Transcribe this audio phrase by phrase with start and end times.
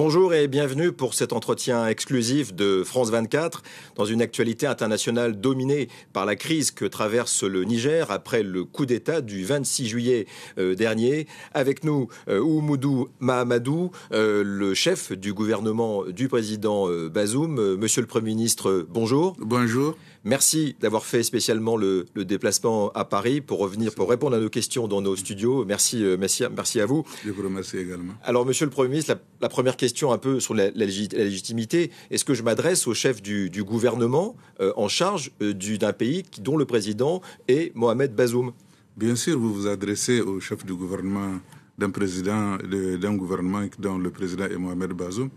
[0.00, 3.64] Bonjour et bienvenue pour cet entretien exclusif de France 24
[3.96, 8.86] dans une actualité internationale dominée par la crise que traverse le Niger après le coup
[8.86, 10.26] d'État du 26 juillet
[10.56, 11.26] euh, dernier.
[11.52, 17.74] Avec nous, euh, Oumoudou Mahamadou, euh, le chef du gouvernement du président Bazoum.
[17.74, 19.36] Monsieur le Premier ministre, bonjour.
[19.40, 19.96] Bonjour.
[20.28, 24.86] Merci d'avoir fait spécialement le, déplacement à Paris pour revenir, pour répondre à nos questions
[24.86, 25.64] dans nos studios.
[25.64, 27.02] Merci, merci, merci à vous.
[27.24, 28.12] Je vous remercie également.
[28.22, 31.90] Alors, Monsieur le Premier ministre, la première question un peu sur la, légitimité.
[32.10, 36.58] Est-ce que je m'adresse au chef du, gouvernement euh, en charge euh, d'un pays dont
[36.58, 38.52] le président est Mohamed Bazoum?
[38.98, 41.40] Bien sûr, vous vous adressez au chef du gouvernement
[41.78, 45.30] d'un président, d'un gouvernement dont le président est Mohamed Bazoum,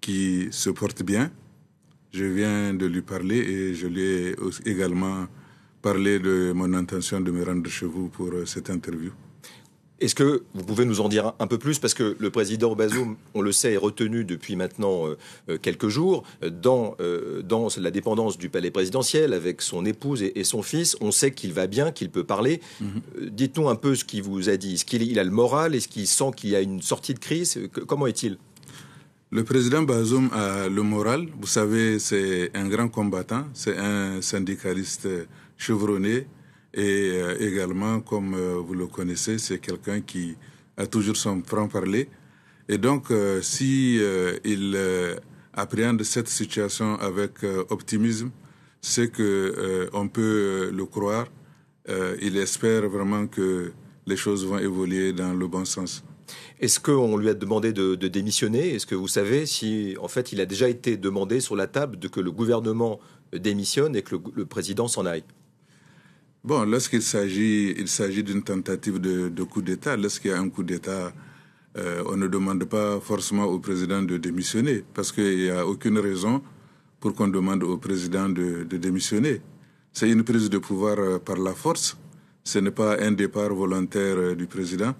[0.00, 1.30] qui se porte bien.
[2.14, 4.36] Je viens de lui parler et je lui ai
[4.66, 5.26] également
[5.82, 9.10] parlé de mon intention de me rendre chez vous pour euh, cette interview.
[9.98, 11.80] Est-ce que vous pouvez nous en dire un peu plus?
[11.80, 15.88] Parce que le président Bazoum, on le sait, est retenu depuis maintenant euh, euh, quelques
[15.88, 16.96] jours dans,
[17.42, 20.96] dans la dépendance du palais présidentiel avec son épouse et, son fils.
[21.00, 22.60] On sait qu'il va bien, qu'il peut parler.
[22.80, 23.30] Mhm.
[23.30, 24.74] Dites-nous un peu ce qu'il vous a dit.
[24.74, 25.74] Est-ce qu'il a le moral?
[25.74, 27.58] Est-ce qu'il sent qu'il y a une sortie de crise?
[27.88, 28.38] Comment est-il?
[29.34, 31.26] Le président Bazoum a le moral.
[31.40, 33.48] Vous savez, c'est un grand combattant.
[33.52, 35.08] C'est un syndicaliste
[35.56, 36.28] chevronné
[36.72, 40.36] et euh, également, comme euh, vous le connaissez, c'est quelqu'un qui
[40.76, 42.08] a toujours son franc-parler.
[42.68, 44.00] Et donc, euh, si
[44.44, 44.78] il
[45.52, 48.30] appréhende cette situation avec optimisme,
[48.80, 51.26] c'est que on peut le croire.
[52.22, 53.72] il espère vraiment que
[54.06, 56.04] les choses vont évoluer dans le bon sens.
[56.60, 58.74] Est-ce qu'on lui a demandé de, démissionner?
[58.74, 61.98] Est-ce que vous savez si, en fait, il a déjà été demandé sur la table
[61.98, 63.00] que le gouvernement
[63.32, 65.24] démissionne et que le président s'en aille?
[66.44, 67.74] Bon, lorsqu'il s'agit,
[68.22, 69.96] d'une tentative de, coup d'État.
[69.96, 71.12] Lorsqu'il y a un coup d'État,
[71.78, 75.98] euh, on ne demande pas forcément au président de démissionner, parce qu'il n'y a aucune
[75.98, 76.42] raison
[77.00, 79.40] pour qu'on demande au président de, de démissionner.
[79.92, 81.96] C'est une prise de pouvoir euh, par la force.
[82.42, 84.94] Ce n'est pas un départ volontaire euh, du président.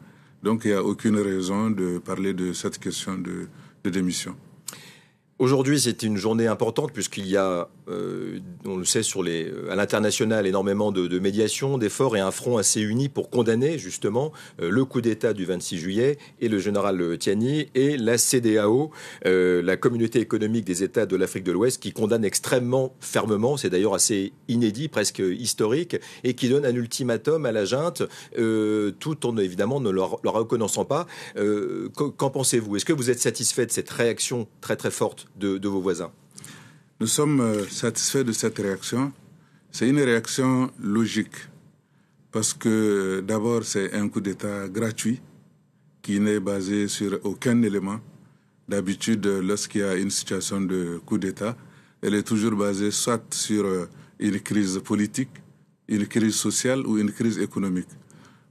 [0.44, 3.48] Donc, il n'y a aucune raison de parler de cette question de,
[3.88, 4.36] démission.
[5.40, 10.46] Aujourd'hui, c'est une journée importante puisqu'il y a, euh, on le sait, euh, à l'international,
[10.46, 14.84] énormément de, de médiation, d'efforts et un front assez uni pour condamner justement euh, le
[14.84, 18.92] coup d'État du 26 juillet et le général Tiani et la CDAO,
[19.24, 23.94] la Communauté économique des États de l'Afrique de l'Ouest, qui condamne extrêmement fermement, c'est d'ailleurs
[23.94, 28.04] assez inédit, presque historique, et qui donne un ultimatum à la junte,
[29.00, 31.06] tout en évidemment ne leur reconnaissant pas.
[31.96, 32.76] Qu'en pensez-vous?
[32.76, 36.12] Est-ce que vous êtes satisfait de cette réaction très très forte de, vos voisins
[37.00, 39.12] Nous sommes euh, satisfaits de cette réaction.
[39.70, 41.36] C'est une réaction logique
[42.30, 45.20] parce que d'abord c'est un coup d'État gratuit
[46.02, 47.98] qui n'est basé sur aucun élément.
[48.68, 51.56] D'habitude, lorsqu'il y a une situation de coup d'État,
[52.02, 53.86] elle est toujours basée soit sur euh,
[54.18, 55.30] une crise politique,
[55.88, 57.88] une crise sociale ou une crise économique.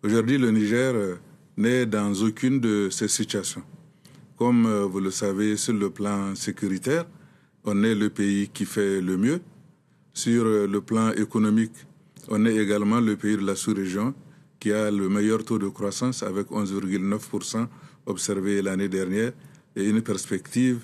[0.04, 1.16] Aujourd'hui, le Niger euh,
[1.58, 3.64] n'est dans aucune de ces situations.
[4.44, 7.06] Comme euh, vous le savez, sur le plan sécuritaire,
[7.64, 9.40] on est le pays qui fait le mieux.
[10.14, 11.72] Sur euh, le plan économique,
[12.28, 14.14] on est également le pays de la sous-région
[14.60, 17.68] qui a le meilleur taux de croissance avec 11,9%
[18.06, 19.32] observé l'année dernière
[19.78, 20.80] et une perspective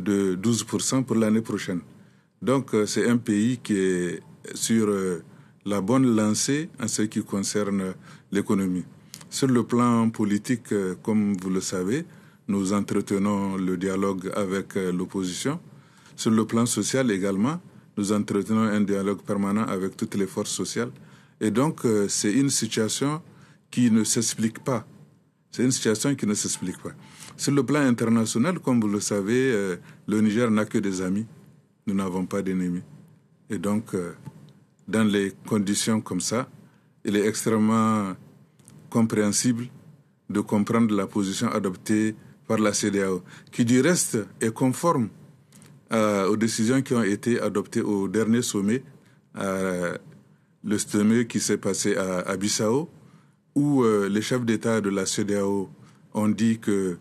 [0.00, 1.82] de 12% pour l'année prochaine.
[2.42, 4.20] Donc euh, c'est un pays qui est
[4.54, 4.88] sur
[5.64, 7.94] la bonne lancée en ce qui concerne
[8.32, 8.84] l'économie.
[9.30, 10.74] Sur le plan politique,
[11.04, 12.04] comme vous le savez,
[12.48, 15.58] nous entretenons le dialogue avec euh, l'opposition.
[16.14, 17.60] Sur le plan social également,
[17.96, 20.90] nous entretenons un dialogue permanent avec toutes les forces sociales.
[21.40, 23.20] Et donc, euh, c'est une situation
[23.70, 24.86] qui ne s'explique pas.
[25.50, 26.92] C'est une situation qui ne s'explique pas.
[27.36, 31.26] Sur le plan international, comme vous le savez, euh, le Niger n'a que des amis.
[31.86, 32.82] Nous n'avons pas d'ennemis.
[33.48, 33.94] Et donc,
[34.88, 36.48] dans les conditions comme ça,
[37.04, 38.14] il est extrêmement
[38.90, 39.68] compréhensible
[40.28, 45.08] de comprendre la position adoptée par la CDAO, qui du reste est conforme
[45.92, 48.82] euh, aux décisions qui ont été adoptées au dernier sommet,
[49.38, 49.96] euh,
[50.64, 52.88] le sommet qui s'est passé à, Bissau,
[53.54, 55.70] où euh, les chefs d'État de la CDAO
[56.14, 56.98] ont dit que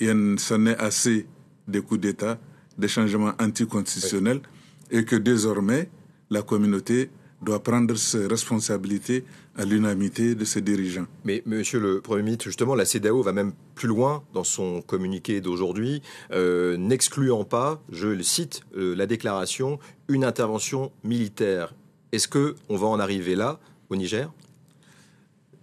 [0.00, 1.26] il s'en est assez
[1.66, 2.38] des coups d'État,
[2.76, 4.42] des changements anticonstitutionnels,
[4.90, 5.88] et que désormais
[6.28, 9.24] la communauté doit prendre ses responsabilités
[9.56, 11.06] à l'unanimité de ses dirigeants.
[11.24, 15.40] Mais Monsieur le Premier ministre, justement, la CEDAO va même plus loin dans son communiqué
[15.40, 16.02] d'aujourd'hui,
[16.32, 19.78] euh, n'excluant pas, je le cite, euh, la déclaration,
[20.08, 21.74] une intervention militaire.
[22.12, 23.60] Est-ce que on va en arriver là
[23.90, 24.32] au Niger?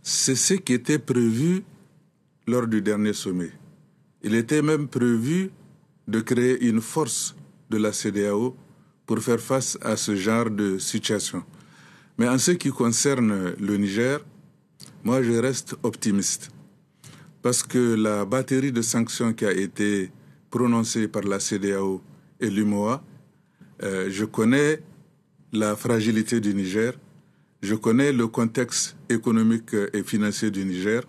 [0.03, 1.63] C'est ce qui était prévu
[2.47, 3.51] lors du dernier sommet.
[4.23, 5.51] Il était même prévu
[6.07, 7.35] de créer une force
[7.69, 8.55] de la CDAO
[9.05, 11.43] pour faire face à ce genre de situation.
[12.17, 14.19] Mais en ce qui concerne le Niger,
[15.03, 16.51] moi je reste optimiste.
[17.41, 20.11] Parce que la batterie de sanctions qui a été
[20.49, 22.01] prononcée par la CDAO
[22.39, 23.03] et l'UMOA,
[23.83, 24.83] euh, je connais
[25.51, 26.93] la fragilité du Niger,
[27.61, 31.01] je connais le contexte économique et financier du Niger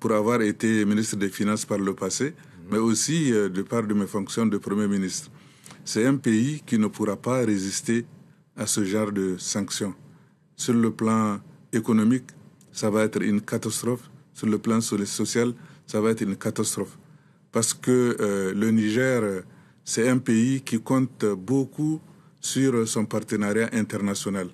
[0.00, 2.34] pour avoir été ministre des Finances par le passé,
[2.70, 5.30] mais aussi euh, de part de mes fonctions de Premier ministre.
[5.84, 8.04] C'est un pays qui ne pourra pas résister
[8.56, 9.94] à ce genre de sanctions.
[10.56, 11.40] Sur le plan
[11.72, 12.24] économique,
[12.72, 14.10] ça va être une catastrophe.
[14.34, 15.52] Sur le plan social,
[15.86, 16.96] ça va être une catastrophe.
[17.52, 19.42] Parce que euh, le Niger,
[19.84, 22.00] c'est un pays qui compte beaucoup
[22.40, 24.48] sur son partenariat international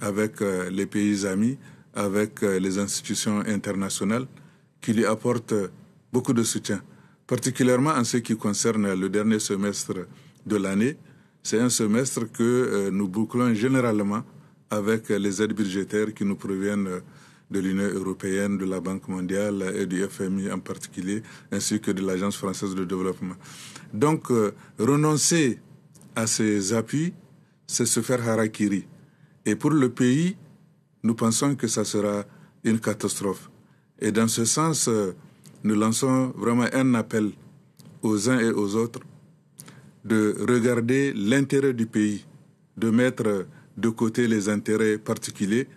[0.00, 1.58] avec euh, les pays amis,
[1.94, 4.26] avec euh, les institutions internationales
[4.80, 5.54] qui lui apportent
[6.12, 6.80] beaucoup de soutien,
[7.26, 9.94] particulièrement en ce qui concerne le dernier semestre
[10.46, 10.96] de l'année.
[11.42, 14.22] C'est un semestre que nous bouclons généralement
[14.70, 17.00] avec les aides budgétaires qui nous proviennent
[17.50, 21.22] de l'Union européenne, de la Banque mondiale et du FMI en particulier,
[21.52, 23.36] ainsi que de l'Agence française de développement.
[23.92, 25.60] Donc, euh, renoncer
[26.16, 27.12] à ces appuis,
[27.66, 28.84] c'est se faire harakiri.
[29.44, 30.36] Et pour le pays,
[31.02, 32.24] nous pensons que ça sera
[32.64, 33.48] une catastrophe.
[34.00, 35.12] Et dans ce sens, euh,
[35.62, 37.30] nous lançons vraiment un appel
[38.02, 39.00] aux uns et aux autres
[40.04, 42.24] de regarder l'intérêt du pays,
[42.76, 43.46] de mettre
[43.76, 45.68] de côté les intérêts particuliers,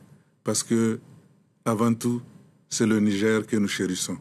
[0.43, 0.99] parce que,
[1.65, 2.21] avant tout,
[2.69, 4.17] c'est le Niger que nous chérissons.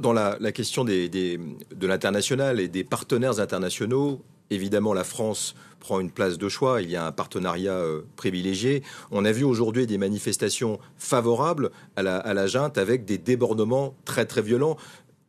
[0.00, 6.36] Dans la, question de l'international et des partenaires internationaux, évidemment, la France prend une place
[6.38, 6.82] de choix.
[6.82, 8.82] Il y a un partenariat euh, privilégié.
[9.10, 13.94] On a vu aujourd'hui des manifestations favorables à la, à la junte avec des débordements
[14.04, 14.76] très très violents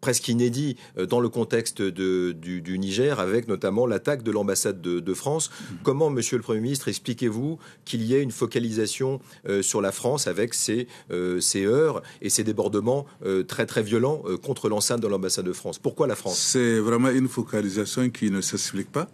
[0.01, 5.50] presque inédit euh, dans le contexte du, Niger, avec notamment l'attaque de l'ambassade de, France.
[5.50, 5.75] Mm-hmm.
[5.83, 10.25] Comment, Monsieur le Premier ministre, expliquez-vous qu'il y ait une focalisation euh, sur la France
[10.27, 13.06] avec ces, euh, heurts et ces débordements
[13.48, 15.77] très très violents contre l'enceinte de l'ambassade de France?
[15.77, 16.39] Pourquoi la France?
[16.39, 19.07] C'est vraiment une focalisation qui ne s'explique pas.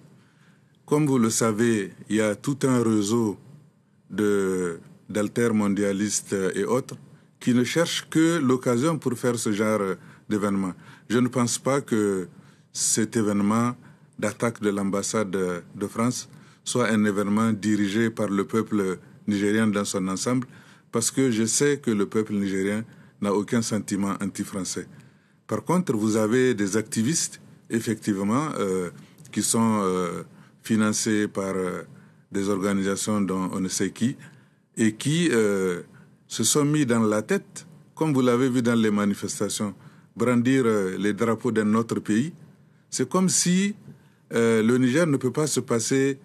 [0.86, 3.36] Comme vous le savez, il y a tout un réseau
[4.10, 6.96] d'altermondialistes et autres
[7.42, 9.82] qui ne cherchent que l'occasion pour faire ce genre
[10.30, 12.28] Je ne pense pas que
[12.74, 13.76] cet événement
[14.20, 16.30] d'attaque de l'ambassade de France
[16.64, 20.48] soit un événement dirigé par le peuple nigérien dans son ensemble,
[20.92, 22.84] parce que je sais que le peuple nigérien
[23.22, 24.88] n'a aucun sentiment anti-français.
[25.48, 27.40] Par contre, vous avez des activistes,
[27.70, 28.90] effectivement, euh,
[29.32, 30.24] qui sont euh,
[30.62, 31.84] financés par euh,
[32.32, 34.18] des organisations dont on ne sait qui,
[34.76, 35.30] et qui
[36.28, 37.66] se sont mis dans la tête,
[37.96, 39.74] comme vous l'avez vu dans les manifestations,
[40.18, 42.34] brandir euh, les drapeaux d'un autre pays,
[42.90, 43.76] c'est comme si
[44.34, 46.20] euh, le Niger ne peut pas se passer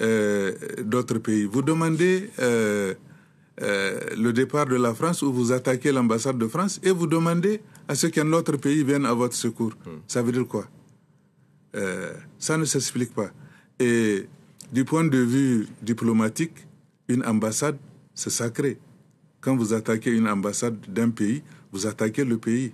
[0.00, 1.44] euh, d'autres pays.
[1.44, 7.06] Vous demandez le départ de la France ou vous attaquez l'ambassade de France et vous
[7.06, 9.74] demandez à ce qu'un autre pays vienne à votre secours.
[9.84, 10.00] Hmm.
[10.06, 10.66] Ça veut dire quoi?
[12.38, 13.30] Ça ne s'explique pas.
[13.80, 14.28] Et
[14.72, 16.54] du point de vue diplomatique,
[17.08, 17.76] une ambassade,
[18.14, 18.78] c'est sacré.
[19.40, 21.42] Quand vous attaquez une ambassade d'un pays,
[21.72, 22.72] vous attaquez le pays.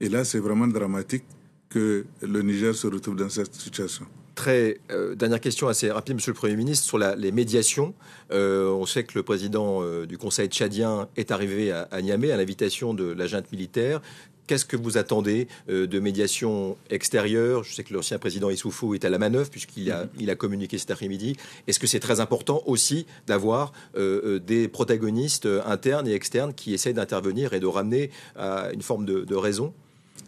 [0.00, 1.24] Et là, c'est vraiment dramatique
[1.68, 4.06] que le Niger se retrouve dans cette situation.
[4.34, 7.94] Très euh, dernière question assez rapide, Monsieur le Premier ministre, sur les médiations.
[8.32, 12.36] Euh, on sait que le président euh, du Conseil tchadien est arrivé à, Niamey à
[12.36, 14.02] l'invitation de la junte militaire.
[14.46, 19.10] Qu'est-ce que vous attendez de médiation extérieure Je sais que l'ancien président Issoufou est à
[19.10, 21.36] la manœuvre puisqu'il a, il a communiqué cet après-midi.
[21.66, 27.54] Est-ce que c'est très important aussi d'avoir des protagonistes internes et externes qui essayent d'intervenir
[27.54, 29.74] et de ramener à une forme de raison?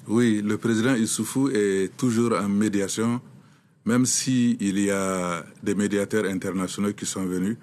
[0.09, 3.21] Oui, le président Issoufou est toujours en médiation,
[3.85, 7.57] même s'il y a des médiateurs internationaux qui sont venus.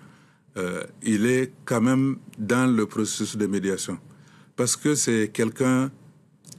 [0.58, 3.98] Euh, il est quand même dans le processus de médiation.
[4.56, 5.92] Parce que c'est quelqu'un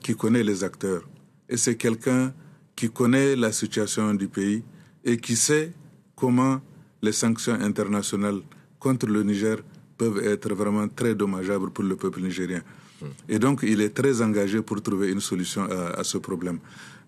[0.03, 1.03] qui connaît les acteurs.
[1.49, 2.35] Et c'est quelqu'un
[2.75, 4.63] qui connaît la situation du pays
[5.05, 5.73] et qui sait
[6.15, 6.61] comment
[7.01, 8.41] les sanctions internationales
[8.79, 9.59] contre le Niger
[9.97, 12.63] peuvent être vraiment très dommageables pour le peuple nigérien.
[13.29, 16.59] Et donc, il est très engagé pour trouver une solution à, ce problème.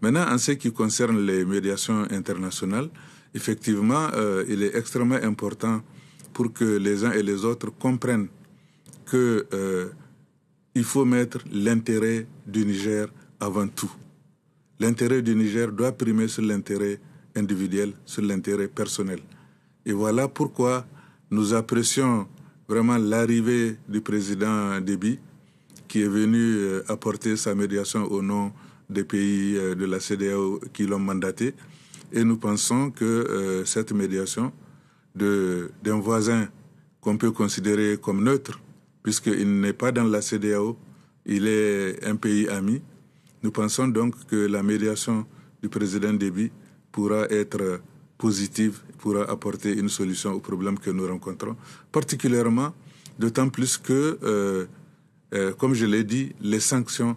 [0.00, 2.88] Maintenant, en ce qui concerne les médiations internationales,
[3.35, 5.83] effectivement, euh, il est extrêmement important
[6.33, 8.28] pour que les uns et les autres comprennent
[9.07, 9.88] que euh,
[10.75, 13.09] il faut mettre l'intérêt du Niger
[13.40, 13.90] avant tout.
[14.78, 17.00] L'intérêt du Niger doit primer sur l'intérêt
[17.35, 19.21] individuel, sur l'intérêt personnel.
[19.85, 20.87] Et voilà pourquoi
[21.30, 22.28] nous apprécions
[22.68, 25.18] vraiment l'arrivée du président Déby
[25.88, 28.52] qui est venu euh, apporter sa médiation au nom
[28.88, 31.54] des pays de la CDAO qui l'ont mandaté.
[32.12, 34.50] Et nous pensons que cette médiation
[35.14, 36.49] d'un voisin
[37.02, 38.59] qu'on peut considérer comme neutre,
[39.02, 40.78] puisqu'il n'est pas dans la CDAO,
[41.26, 42.80] il est un pays ami.
[43.42, 45.26] Nous pensons donc que la médiation
[45.62, 46.50] du président Déby
[46.90, 47.80] pourra être
[48.16, 51.57] positive, pourra apporter une solution aux problèmes que nous rencontrons,
[51.92, 52.73] particulièrement
[53.18, 54.66] d'autant plus que, euh,
[55.35, 57.16] euh, comme je l'ai dit, les sanctions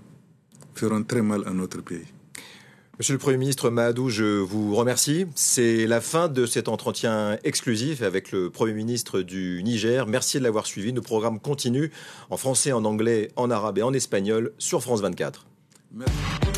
[0.73, 2.05] feront très mal à notre pays.
[2.99, 5.25] Monsieur le Premier ministre Mahadou, je vous remercie.
[5.33, 10.05] C'est la fin de cet entretien exclusif avec le Premier ministre du Niger.
[10.05, 10.93] Merci de l'avoir suivi.
[10.93, 11.89] Nos programmes continuent
[12.29, 15.47] en français, en anglais, en arabe et en espagnol sur France 24.
[15.93, 16.50] Merci.